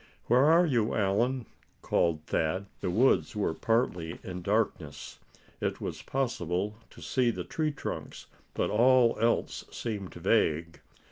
"Where 0.25 0.45
are 0.45 0.65
you, 0.65 0.95
Allan?" 0.95 1.45
called 1.83 2.25
Thad. 2.25 2.65
The 2.79 2.89
woods 2.89 3.35
were 3.35 3.53
partly 3.53 4.17
in 4.23 4.41
darkness. 4.41 5.19
It 5.59 5.79
was 5.79 6.01
possible 6.01 6.75
to 6.89 7.03
see 7.03 7.29
the 7.29 7.43
tree 7.43 7.71
trunks, 7.71 8.25
but 8.55 8.71
all 8.71 9.15
else 9.19 9.63
seemed 9.69 10.15
vague. 10.15 10.81